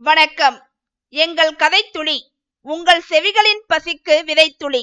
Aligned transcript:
வணக்கம். 0.00 0.58
எங்கள் 1.14 1.50
கதைத்துளி 1.52 2.16
உங்கள் 2.66 3.00
செவிகளின் 3.10 3.62
பசிக்கு 3.68 4.16
விதைத்துளி 4.24 4.82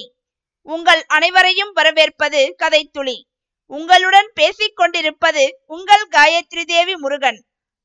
உங்கள் 0.68 1.04
அனைவரையும் 1.06 1.72
வரவேற்பது 1.72 2.54
கதைத்துளி 2.58 3.14
உங்களுடன் 3.70 4.28
பேசிக் 4.34 4.76
கொண்டிருப்பது 4.76 5.44
உங்கள் 5.66 6.04
காயத்ரி 6.08 6.64
தேவி 6.64 6.96
முருகன். 6.96 7.40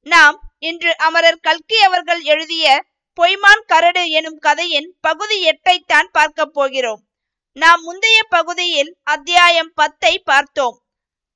நாம் 0.06 0.38
இன்று 0.60 0.98
அமரர் 0.98 1.40
கல்கி 1.40 1.80
அவர்கள் 1.82 2.22
எழுதிய 2.24 2.84
பொய்மான் 3.18 3.66
கரடு 3.66 4.06
எனும் 4.10 4.38
கதையின் 4.38 4.96
பகுதி 5.02 5.40
எட்டைத்தான் 5.50 6.10
பார்க்க 6.12 6.46
போகிறோம். 6.46 7.02
நாம் 7.58 7.82
முந்தைய 7.82 8.24
பகுதியில் 8.30 8.98
அத்தியாயம் 9.04 9.74
பத்தை 9.74 10.20
பார்த்தோம். 10.20 10.80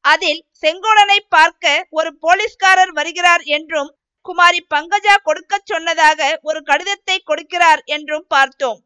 அதில் 0.06 0.46
செங்கோடனை 0.62 1.20
பார்க்க 1.30 1.86
ஒரு 1.90 2.12
போலீஸ்காரர் 2.20 2.92
வருகிறார் 2.92 3.42
என்றும் 3.42 3.92
குமாரி 4.28 4.60
பங்கஜா 4.74 5.16
கொடுக்க 5.28 5.54
சொன்னதாக 5.72 6.20
ஒரு 6.50 6.60
கடிதத்தை 6.70 7.18
கொடுக்கிறார் 7.30 7.82
என்றும் 7.96 8.26
பார்த்தோம். 8.36 8.80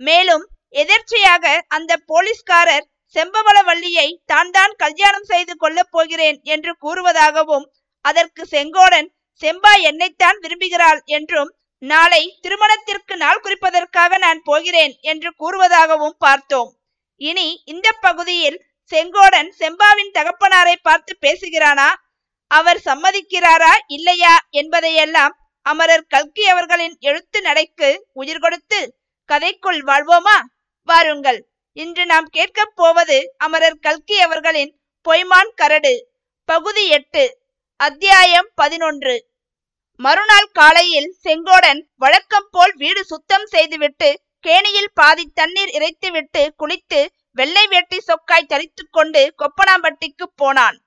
மேலும் 0.00 0.44
எதிர்ச்சியாக 0.82 1.44
அந்த 1.76 1.92
போலீஸ்காரர் 2.10 2.86
செம்பவளவள்ளியை 3.16 4.08
தான் 4.32 4.50
தான் 4.56 4.74
கல்யாணம் 4.82 5.28
செய்து 5.30 5.54
கொள்ளப் 5.62 5.92
போகிறேன் 5.94 6.38
என்று 6.54 6.72
கூறுவதாகவும் 6.84 7.66
அதற்கு 8.04 8.42
செங்கோடன் 8.52 9.08
செம்பா 9.42 9.72
என்னைத்தான் 9.90 10.38
விரும்புகிறாள் 10.44 11.00
என்றும் 11.16 11.50
நாளை 11.82 12.22
திருமணத்திற்கு 12.44 13.14
நாள் 13.16 13.42
குறிப்பதற்காக 13.44 14.18
நான் 14.24 14.40
போகிறேன் 14.48 14.94
என்று 15.10 15.30
கூறுவதாகவும் 15.42 16.16
பார்த்தோம். 16.24 16.70
இனி 17.20 17.48
இந்த 17.72 17.88
பகுதியில் 18.06 18.58
செங்கோடன் 18.92 19.50
செம்பாவின் 19.60 20.14
தகப்பனாரை 20.16 20.76
பார்த்து 20.82 21.12
பேசுகிறானா? 21.26 21.88
அவர் 22.50 22.80
சம்மதிக்கிறாரா 22.84 23.72
இல்லையா 23.86 24.34
என்பதையெல்லாம் 24.50 25.34
அமரர் 25.66 26.06
கல்கி 26.08 26.44
அவர்களின் 26.48 26.96
எழுத்து 27.00 27.40
நடைக்கு 27.40 27.88
உயிர் 28.12 28.38
கொடுத்து 28.38 28.80
கதைக்குள் 29.28 29.80
வாழ்வோமா? 29.90 30.38
வாருங்கள். 30.88 31.40
இன்று 31.76 32.04
நாம் 32.06 32.28
கேட்கப் 32.30 32.72
போவது 32.74 33.18
அமரர் 33.36 33.78
கல்கி 33.78 34.16
அவர்களின் 34.20 34.72
பொய்மான் 35.06 35.52
கரடு. 35.54 35.94
பகுதி 36.48 36.84
எட்டு 36.88 37.24
அத்தியாயம் 37.80 38.48
பதினொன்று. 38.54 39.14
மறுநாள் 40.00 40.50
காலையில் 40.52 41.10
செங்கோடன் 41.24 41.80
வழக்கம் 41.96 42.48
போல் 42.50 42.74
வீடு 42.76 43.04
சுத்தம் 43.04 43.46
செய்துவிட்டு 43.46 44.10
கேணியில் 44.40 44.92
பாதி 44.94 45.24
தண்ணீர் 45.34 45.72
இறைத்துவிட்டு 45.78 46.42
குளித்து 46.58 47.00
வெள்ளை 47.38 47.66
வேட்டி 47.66 47.98
சொக்காய் 48.00 48.50
தரித்து 48.52 48.84
கொண்டு 48.90 49.22
கொப்பனாம்பட்டிக்கு 49.38 50.26
போனான். 50.34 50.78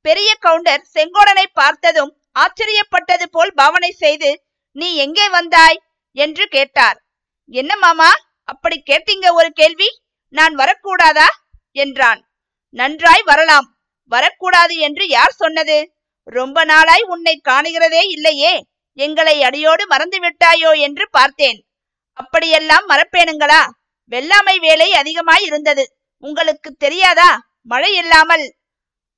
பெரிய 0.00 0.34
கவுண்டர் 0.40 0.88
செங்கோடனை 0.94 1.44
பார்த்ததும் 1.52 2.22
ஆச்சரியப்பட்டது 2.38 3.24
போல் 3.30 3.52
பாவனை 3.54 3.90
செய்து 3.90 4.44
நீ 4.72 4.94
எங்கே 4.94 5.28
வந்தாய்? 5.28 5.78
என்று 6.12 6.46
கேட்டார். 6.46 7.04
என்ன 7.46 7.76
மாமா 7.76 8.10
அப்படி 8.44 8.82
கேட்டீங்க 8.90 9.32
ஒரு 9.32 9.50
கேள்வி? 9.50 10.00
நான் 10.28 10.54
வரக்கூடாதா? 10.54 11.26
என்றான். 11.72 12.28
நன்றாய் 12.70 13.22
வரலாம். 13.22 13.76
வரக்கூடாது 14.04 14.76
என்று 14.76 15.08
யார் 15.08 15.30
சொன்னது? 15.30 15.92
ரொம்ப 16.22 16.64
நாளாய் 16.64 17.02
உன்னை 17.02 17.40
காணுகிறதே 17.48 18.02
இல்லையே. 18.08 18.64
எங்களை 18.92 19.42
அடியோடு 19.42 19.86
மறந்து 19.86 20.18
விட்டாயோ? 20.18 20.80
என்று 20.80 21.08
பார்த்தேன். 21.10 21.66
அப்படியெல்லாம் 22.12 22.88
மறப்பேனுங்களா? 22.88 23.68
வெள்ளாமை 24.12 24.56
வேலை 24.58 24.92
அதிகமாய் 24.92 25.44
இருந்தது. 25.44 25.98
உங்களுக்கு 26.18 26.70
தெரியாதா? 26.72 27.38
மழை 27.62 27.96
இல்லாமல். 27.96 28.57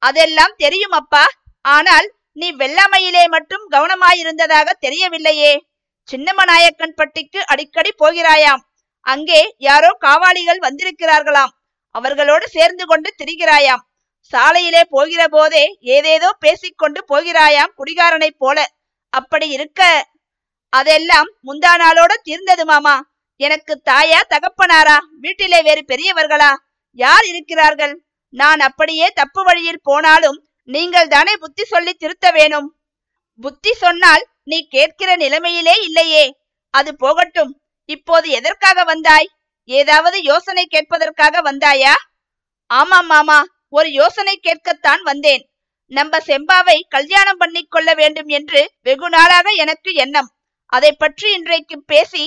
அதெல்லாம் 0.03 0.55
தெரியும் 0.57 0.91
அப்பா 0.91 1.25
ஆனால் 1.65 2.09
நீ 2.33 2.53
வெள்ளாமையிலே 2.53 3.27
மட்டும் 3.27 3.71
கவனமாயிருந்ததாக 3.71 4.69
தெரியவில்லையே. 4.81 5.53
சின்னமநாயக்கன் 6.09 6.97
பட்டிக்கு 6.97 7.41
அடிக்கடி 7.47 7.91
போகிறாயாம். 7.99 8.63
அங்கே 9.07 9.55
யாரோ 9.59 9.91
காவாளிகள் 9.99 10.59
வந்திருக்கிறார்களாம். 10.59 11.53
அவர்களோடு 11.95 12.49
சேர்ந்து 12.49 12.87
கொண்டு 12.87 13.15
திரிகிறாயாம். 13.19 13.83
சாலையிலே 14.33 14.83
போகிற 14.89 15.29
போதே 15.29 15.65
ஏதேதோ 15.81 16.31
பேசிக்கொண்டு 16.39 17.01
போகிறாயாம் 17.09 17.75
குடிகாரனைப் 17.77 18.39
போல. 18.39 18.59
அப்படி 19.09 19.49
இருக்க. 19.49 20.09
அதெல்லாம் 20.73 21.29
முந்தா 21.47 21.73
நாளோட 21.83 22.13
தீர்ந்தது 22.23 22.65
மாமா. 22.65 22.97
எனக்கு 23.37 23.81
தாயா 23.91 24.21
தகப்பனாரா? 24.29 24.99
வீட்டிலே 25.21 25.63
வேறு 25.63 25.85
பெரியவர்களா? 25.89 26.51
யார் 26.99 27.25
இருக்கிறார்கள்? 27.25 27.95
நான் 28.33 28.61
அப்படியே 28.61 29.07
தப்பு 29.11 29.43
வழியில் 29.43 29.85
போனாலும் 29.89 30.39
நீங்கள் 30.69 31.11
தானே 31.15 31.33
புத்தி 31.37 31.65
சொல்லி 31.65 31.93
திருத்த 31.93 32.27
வேணும். 32.31 32.69
புத்தி 33.41 33.73
சொன்னால் 33.75 34.25
நீ 34.51 34.59
கேட்கிற 34.69 35.11
நிலைமையிலே 35.17 35.75
இல்லையே. 35.89 36.25
அது 36.75 36.91
போகட்டும். 36.97 37.53
இப்போது 37.89 38.27
எதற்காக 38.31 38.85
வந்தாய்? 38.85 39.29
ஏதாவது 39.65 40.19
யோசனை 40.23 40.65
கேட்பதற்காக 40.67 41.43
வந்தாயா? 41.49 41.95
ஆமாம் 42.71 43.07
மாமா 43.07 43.39
ஒரு 43.69 43.89
யோசனை 43.93 44.35
கேட்கத்தான் 44.43 45.03
வந்தேன். 45.03 45.43
நம்ம 45.93 46.19
செம்பாவை 46.27 46.77
கல்யாணம் 46.89 47.37
பண்ணி 47.37 47.63
கொள்ள 47.65 47.91
வேண்டும் 47.95 48.31
என்று 48.39 48.61
வெகு 48.83 49.09
நாளாக 49.09 49.49
எனக்கு 49.65 49.91
எண்ணம். 49.95 50.29
அதை 50.73 50.93
பற்றி 50.93 51.29
இன்றைக்கு 51.33 51.77
பேசி 51.83 52.25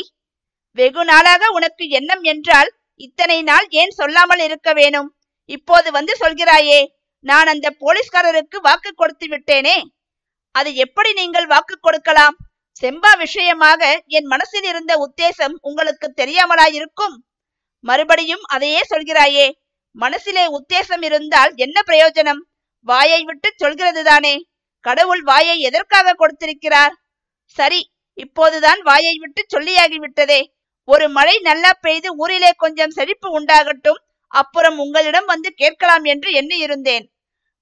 வெகு 0.77 1.03
நாளாக 1.05 1.49
உனக்கு 1.51 1.83
எண்ணம் 1.89 2.23
என்றால் 2.31 2.69
இத்தனை 3.01 3.37
நாள் 3.41 3.67
ஏன் 3.81 3.93
சொல்லாமல் 3.99 4.39
இருக்க 4.39 4.69
வேணும்? 4.73 5.09
இப்போது 5.45 5.91
வந்து 5.91 6.13
சொல்கிறாயே 6.19 6.79
நான் 7.19 7.47
அந்த 7.47 7.67
போலீஸ்காரருக்கு 7.79 8.57
வாக்கு 8.61 8.91
கொடுத்து 8.95 9.27
விட்டேனே. 9.27 9.75
அது 10.51 10.69
எப்படி 10.75 11.13
நீங்கள் 11.13 11.45
வாக்கு 11.45 11.75
கொடுக்கலாம்? 11.79 12.35
செம்பா 12.81 13.11
விஷயமாக 13.17 13.81
என் 14.07 14.25
மனசில் 14.25 14.63
இருந்த 14.63 14.93
உத்தேசம் 15.05 15.55
உங்களுக்கு 15.61 16.07
தெரியாமலாயிருக்கும். 16.21 17.15
மறுபடியும் 17.79 18.43
அதையே 18.55 18.81
சொல்கிறாயே 18.89 19.45
மனசிலே 19.95 20.45
உத்தேசம் 20.57 21.03
இருந்தால் 21.03 21.51
என்ன 21.55 21.77
பிரயோஜனம்? 21.89 22.41
வாயை 22.87 23.23
விட்டு 23.23 23.49
சொல்கிறது 23.55 24.03
தானே 24.03 24.35
கடவுள் 24.79 25.21
வாயை 25.21 25.59
எதற்காக 25.59 26.13
கொடுத்திருக்கிறார்? 26.13 26.93
சரி 27.57 27.81
இப்போதுதான் 28.13 28.81
வாயை 28.81 29.13
விட்டு 29.17 29.41
சொல்லியாகிவிட்டதே. 29.53 30.41
ஒரு 30.87 31.09
மழை 31.09 31.35
நல்லா 31.39 31.71
பெய்து 31.81 32.09
ஊரிலே 32.17 32.51
கொஞ்சம் 32.63 32.95
செழிப்பு 32.97 33.27
உண்டாகட்டும். 33.39 34.01
அப்புறம் 34.33 34.77
உங்களிடம் 34.77 35.25
வந்து 35.25 35.49
கேட்கலாம் 35.51 36.03
என்று 36.03 36.29
எண்ணி 36.31 36.57
இருந்தேன் 36.57 37.05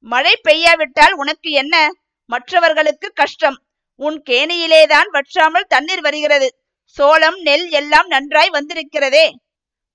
மழை 0.04 0.34
பெய்யாவிட்டால் 0.44 1.14
உனக்கு 1.14 1.50
என்ன? 1.52 1.76
மற்றவர்களுக்கு 2.30 3.08
கஷ்டம். 3.14 3.58
உன் 4.00 4.18
கேணியிலேதான் 4.30 5.10
வற்றாமல் 5.12 5.68
தண்ணீர் 5.68 6.02
வருகிறது. 6.02 6.48
சோளம் 6.98 7.38
நெல் 7.42 7.66
எல்லாம் 7.70 8.08
நன்றாய் 8.08 8.50
வந்திருக்கிறதே. 8.50 9.26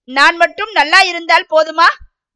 நான் 0.09 0.37
மட்டும் 0.37 0.72
நல்லா 0.72 1.00
இருந்தால் 1.00 1.47
போதுமா? 1.50 1.88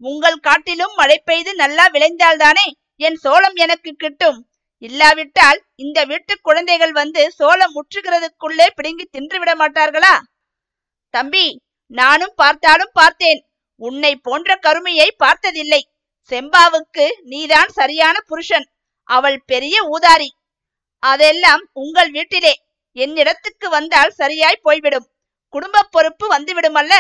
உங்கள் 0.03 0.39
காட்டிலும் 0.39 0.95
மழை 0.97 1.19
பெய்து 1.25 1.53
நல்லா 1.55 1.85
விளைந்தால்தானே 1.89 2.67
என் 2.97 3.19
சோளம் 3.25 3.57
எனக்கு 3.57 3.91
கிட்டும். 3.93 4.39
இல்லாவிட்டால் 4.83 5.59
இந்த 5.77 5.99
வீட்டு 6.05 6.35
குழந்தைகள் 6.41 6.93
வந்து 6.93 7.23
சோளம் 7.31 7.75
முற்றுகிறதுக்குள்ளே 7.75 8.67
பிடுங்கி 8.75 9.05
தின்று 9.05 9.39
விட 9.39 9.53
மாட்டார்களா? 9.55 10.15
தம்பி 11.15 11.47
நானும் 11.91 12.35
பார்த்தாலும் 12.37 12.93
பார்த்தேன். 12.93 13.41
உன்னை 13.87 14.13
போன்ற 14.17 14.57
கருமையை 14.57 15.09
பார்த்ததில்லை. 15.23 15.83
செம்பாவுக்கு 16.31 17.07
நீதான் 17.23 17.71
சரியான 17.79 18.17
புருஷன். 18.21 18.67
அவள் 19.09 19.39
பெரிய 19.47 19.77
ஊதாரி. 19.95 20.29
அதெல்லாம் 21.03 21.63
உங்கள் 21.73 22.11
வீட்டிலே. 22.11 22.53
என்னிடத்துக்கு 22.97 23.67
வந்தால் 23.69 24.13
சரியாய் 24.21 24.63
போய்விடும். 24.63 25.09
குடும்ப 25.55 25.87
பொறுப்பு 25.91 26.27
வந்துவிடுமல்ல? 26.35 26.95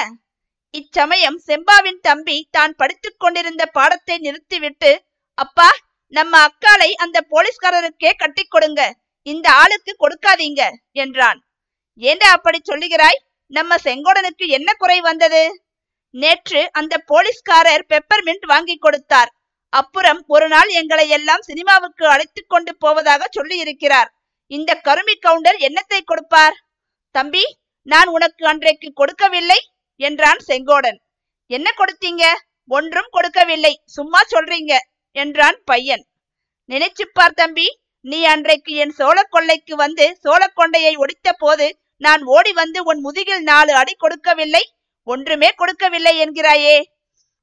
இச்சமயம் 0.75 1.39
செம்பாவின் 1.47 2.01
தம்பி 2.01 2.37
தான் 2.51 2.75
படித்துக் 2.75 3.21
கொண்டிருந்த 3.23 3.63
பாடத்தை 3.67 4.17
நிறுத்திவிட்டு 4.19 4.91
அப்பா 5.39 5.69
நம்ம 6.13 6.35
அக்காளை 6.47 6.91
அந்த 7.05 7.19
போலீஸ்காரருக்கே 7.31 8.11
கட்டி 8.17 8.45
கொடுங்க. 8.45 8.83
இந்த 9.27 9.47
ஆளுக்கு 9.63 9.93
கொடுக்காதீங்க 9.97 10.63
என்றான். 10.93 11.41
ஏண்டா 12.03 12.29
அப்படி 12.31 12.59
சொல்லுகிறாய்? 12.65 13.21
நம்ம 13.51 13.77
செங்கோடனுக்கு 13.85 14.47
என்ன 14.59 14.71
குறை 14.73 15.01
வந்தது? 15.01 15.43
நேற்று 16.15 16.61
அந்த 16.73 16.95
போலீஸ்காரர் 17.11 17.85
பெப்பர்மின்ட் 17.93 18.47
வாங்கி 18.53 18.77
கொடுத்தார். 18.77 19.31
அப்புறம் 19.73 20.21
ஒரு 20.27 20.47
நாள் 20.49 20.71
எங்களை 20.81 21.05
எல்லாம் 21.17 21.47
சினிமாவுக்கு 21.49 22.05
அழைத்து 22.07 22.41
கொண்டு 22.45 22.73
போவதாக 22.77 23.23
சொல்லி 23.31 23.57
இருக்கிறார் 23.65 24.09
இந்த 24.51 24.71
கருமி 24.87 25.15
கவுண்டர் 25.27 25.59
என்னத்தை 25.67 26.01
கொடுப்பார்? 26.03 26.57
தம்பி 27.15 27.45
நான் 27.87 28.09
உனக்கு 28.09 28.45
அன்றைக்கு 28.47 28.89
கொடுக்கவில்லை 28.93 29.61
என்றான் 30.01 30.41
செங்கோடன். 30.49 30.99
என்ன 31.51 31.69
கொடுத்தீங்க? 31.73 32.25
ஒன்றும் 32.71 33.13
கொடுக்கவில்லை 33.13 33.73
சும்மா 33.97 34.21
சொல்றீங்க 34.33 34.73
என்றான் 35.17 35.59
பையன். 35.65 36.03
நினைச்சுப்பார் 36.69 37.39
தம்பி 37.41 37.69
நீ 38.05 38.19
அன்றைக்கு 38.25 38.73
என் 38.83 38.95
சோழ 38.99 39.19
கொள்ளைக்கு 39.35 39.75
வந்து 39.77 40.05
சோழ 40.25 40.43
கொண்டையை 40.59 40.93
ஒடித்த 41.03 41.29
போது 41.39 41.67
நான் 42.03 42.23
ஓடி 42.35 42.53
வந்து 42.53 42.79
உன் 42.91 43.01
முதுகில் 43.07 43.43
நாலு 43.43 43.73
அடி 43.81 43.95
கொடுக்கவில்லை 43.95 44.63
ஒன்றுமே 45.05 45.51
கொடுக்கவில்லை 45.51 46.25
என்கிறாயே. 46.25 46.83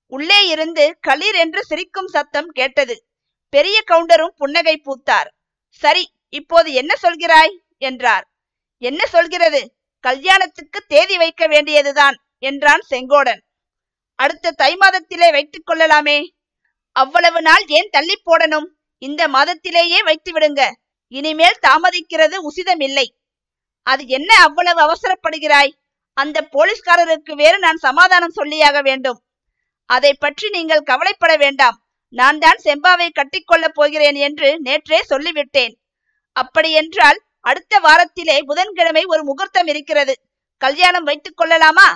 உள்ளே 0.07 0.47
இருந்து 0.47 0.97
களீர் 1.07 1.35
என்று 1.35 1.63
சிரிக்கும் 1.63 2.07
சத்தம் 2.07 2.47
கேட்டது. 2.47 3.07
பெரிய 3.49 3.83
கவுண்டரும் 3.87 4.35
புன்னகை 4.35 4.81
பூத்தார். 4.81 5.27
சரி 5.69 6.11
இப்போது 6.29 6.73
என்ன 6.73 6.95
சொல்கிறாய்? 7.01 7.57
என்றார். 7.77 8.31
என்ன 8.77 9.05
சொல்கிறது? 9.05 9.75
கல்யாணத்துக்கு 9.99 10.81
தேதி 10.81 11.17
வைக்க 11.17 11.47
வேண்டியதுதான் 11.47 12.15
என்றான் 12.39 12.79
செங்கோடன். 12.89 13.39
அடுத்த 14.15 14.51
தை 14.51 14.75
மாதத்திலே 14.75 15.31
வைத்துக் 15.31 15.65
கொள்ளலாமே. 15.65 16.35
அவ்வளவு 16.91 17.41
நாள் 17.41 17.65
ஏன் 17.67 17.89
தள்ளி 17.91 18.21
போடணும்? 18.25 18.65
இந்த 18.97 19.27
மாதத்திலேயே 19.27 20.03
வைத்து 20.03 20.31
விடுங்க. 20.31 20.71
இனிமேல் 21.07 21.59
தாமதிக்கிறது 21.67 22.35
உசிதமில்லை. 22.49 23.05
அது 23.81 24.07
என்ன 24.07 24.41
அவ்வளவு 24.41 24.81
அவசரப்படுகிறாய்? 24.85 25.71
அந்த 26.17 26.37
போலீஸ்காரருக்கு 26.55 27.33
வேறு 27.41 27.57
நான் 27.59 27.79
சமாதானம் 27.87 28.37
சொல்லியாக 28.39 28.77
வேண்டும். 28.81 29.19
அதை 29.89 30.11
பற்றி 30.13 30.47
நீங்கள் 30.49 30.87
கவலைப்பட 30.89 31.33
வேண்டாம். 31.37 31.77
நான் 32.13 32.37
தான் 32.37 32.59
செம்பாவை 32.63 33.07
கட்டிக்கொள்ளப் 33.11 33.77
போகிறேன் 33.79 34.17
என்று 34.27 34.49
நேற்றே 34.63 34.99
சொல்லிவிட்டேன். 35.09 35.73
அப்படியென்றால் 36.35 37.19
அடுத்த 37.39 37.79
வாரத்திலே 37.79 38.37
புதன்கிழமை 38.41 39.03
ஒரு 39.05 39.21
முகூர்த்தம் 39.23 39.67
இருக்கிறது. 39.67 40.13
கல்யாணம் 40.61 41.03
வைத்துக் 41.03 41.37
கொள்ளலாமா? 41.37 41.87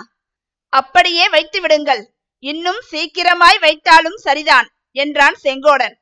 அப்படியே 0.72 1.24
வைத்து 1.28 1.60
விடுங்கள். 1.60 2.02
இன்னும் 2.42 2.80
சீக்கிரமாய் 2.90 3.58
வைத்தாலும் 3.60 4.18
சரிதான் 4.26 4.68
என்றான் 4.96 5.36
செங்கோடன். 5.44 5.94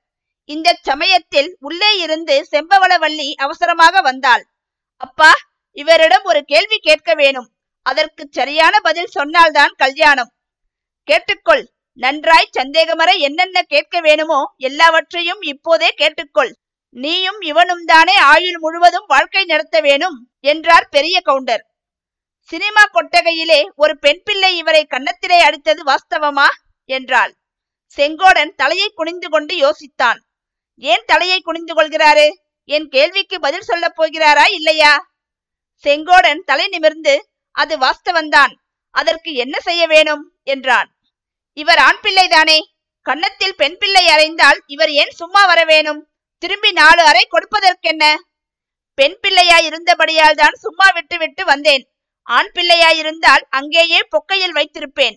இந்த 0.48 0.68
சமயத்தில் 0.82 1.50
உள்ளே 1.60 1.90
இருந்து 1.98 2.36
செம்பவளவல்லி 2.52 3.28
அவசரமாக 3.44 4.00
வந்தாள். 4.00 4.44
அப்பா 5.00 5.32
இவரிடம் 5.76 6.24
ஒரு 6.24 6.40
கேள்வி 6.44 6.78
கேட்க 6.78 7.10
வேணும். 7.14 7.48
அதற்கு 7.82 8.28
சரியான 8.30 8.80
பதில் 8.80 9.06
சொன்னால்தான் 9.06 9.74
கல்யாணம். 9.76 10.32
கேட்டுக்கொள். 11.08 11.64
நன்றாய் 11.92 12.50
சந்தேகமற 12.58 13.18
என்னென்ன 13.18 13.62
கேட்க 13.62 14.00
வேணுமோ 14.00 14.54
எல்லாவற்றையும் 14.56 15.40
இப்போதே 15.40 15.94
கேட்டுக்கொள். 15.96 16.52
நீயும் 16.90 17.40
இவனும் 17.40 17.84
தானே 17.84 18.16
ஆயுள் 18.16 18.58
முழுவதும் 18.58 19.04
வாழ்க்கை 19.06 19.44
நடத்த 19.44 19.80
வேணும் 19.80 20.30
என்றார் 20.40 20.88
பெரிய 20.90 21.20
கவுண்டர். 21.20 21.66
சினிமா 22.40 22.82
கொட்டகையிலே 22.84 23.68
ஒரு 23.76 23.98
பெண் 23.98 24.20
பிள்ளை 24.24 24.56
இவரை 24.56 24.86
கன்னத்திலே 24.90 25.40
அடித்தது 25.40 25.82
வாஸ்தவமா? 25.86 26.46
என்றாள். 26.84 27.36
செங்கோடன் 27.96 28.54
தலையை 28.54 28.88
குனிந்து 28.94 29.28
கொண்டு 29.28 29.54
யோசித்தான். 29.56 30.18
ஏன் 30.74 31.02
தலையை 31.06 31.40
குனிந்து 31.40 31.74
கொள்கிறாரு? 31.74 32.28
என் 32.64 32.88
கேள்விக்கு 32.88 33.40
பதில் 33.40 33.60
சொல்லப் 33.60 34.02
போகிறாரா 34.02 34.50
இல்லையா? 34.50 35.10
செங்கோடன் 35.84 36.38
தலை 36.44 36.68
நிமிர்ந்து 36.68 37.29
அது 37.50 37.78
வாஸ்தவன்தான் 37.78 38.52
அதற்கு 38.90 39.34
என்ன 39.34 39.60
செய்ய 39.60 39.86
வேணும்? 39.86 40.32
என்றான். 40.42 40.88
இவர் 41.52 41.78
ஆண் 41.78 42.00
பிள்ளைதானே? 42.02 42.58
கன்னத்தில் 43.02 43.56
பெண் 43.56 43.76
பிள்ளை 43.78 44.08
அறைந்தால் 44.08 44.62
இவர் 44.66 44.90
ஏன் 44.90 45.10
சும்மா 45.10 45.46
வர 45.46 45.64
வேணும்? 45.64 46.10
திரும்பி 46.38 46.72
நாலு 46.72 47.02
அறை 47.02 47.28
கொடுப்பதற்கென்ன? 47.30 48.14
பெண் 48.94 49.18
பிள்ளையாய் 49.22 49.64
இருந்தபடியால் 49.64 50.34
தான் 50.34 50.54
சும்மா 50.54 50.90
விட்டு 50.90 51.18
விட்டு 51.18 51.44
வந்தேன். 51.44 51.84
ஆண் 52.22 52.50
பிள்ளையாயிருந்தால் 52.54 53.44
அங்கேயே 53.50 54.00
பொக்கையில் 54.10 54.56
வைத்திருப்பேன். 54.56 55.16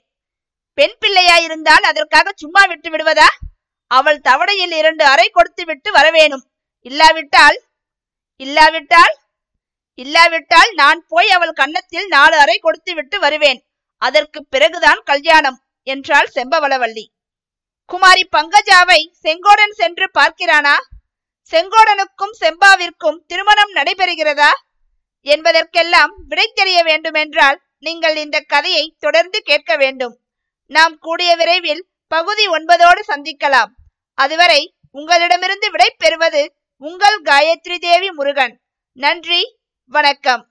பெண் 0.73 0.95
பிள்ளையாயிருந்தால் 1.01 1.85
அதற்காக 1.85 2.31
சும்மா 2.35 2.65
விட்டு 2.65 2.89
விடுவதா? 2.89 3.27
அவள் 3.87 4.19
தவடையில் 4.19 4.71
இரண்டு 4.71 5.05
அறை 5.05 5.29
கொடுத்து 5.29 5.65
விட்டு 5.65 5.91
வரவேணும் 5.91 6.45
இல்லாவிட்டால்? 6.79 7.63
இல்லாவிட்டால்? 8.35 9.22
இல்லாவிட்டால் 9.95 10.71
நான் 10.73 11.05
போய் 11.07 11.29
அவள் 11.29 11.51
கன்னத்தில் 11.51 12.07
நாலு 12.07 12.37
அறை 12.37 12.57
கொடுத்து 12.57 12.93
விட்டு 12.93 13.19
வருவேன். 13.19 13.59
அதற்கு 13.97 14.45
பிறகுதான் 14.45 15.01
கல்யாணம் 15.03 15.59
என்றாள் 15.87 16.29
செம்பவளவல்லி 16.35 17.05
குமாரி 17.85 18.27
பங்கஜாவை 18.35 18.99
செங்கோடன் 19.23 19.73
சென்று 19.73 20.05
பார்க்கிறானா? 20.19 20.75
செங்கோடனுக்கும் 21.51 22.35
செம்பாவிற்கும் 22.39 23.19
திருமணம் 23.27 23.73
நடைபெறுகிறதா? 23.73 24.51
என்பதற்கெல்லாம் 25.25 26.13
விடை 26.27 26.51
தெரிய 26.53 26.83
வேண்டுமென்றால் 26.83 27.61
நீங்கள் 27.79 28.15
இந்த 28.15 28.39
கதையை 28.39 28.95
தொடர்ந்து 28.99 29.41
கேட்க 29.41 29.75
வேண்டும். 29.75 30.15
நாம் 30.71 30.97
கூடிய 30.97 31.35
விரைவில் 31.35 31.87
பகுதி 32.07 32.47
ஒன்பதோடு 32.47 33.01
சந்திக்கலாம். 33.07 33.71
அதுவரை 34.17 34.73
உங்களிடமிருந்து 34.91 35.71
விடை 35.71 35.95
பெறுவது 35.97 36.43
உங்கள் 36.77 37.21
காயத்ரி 37.21 37.77
தேவி 37.77 38.11
முருகன். 38.11 38.55
நன்றி. 38.97 39.61
வணக்கம். 39.89 40.43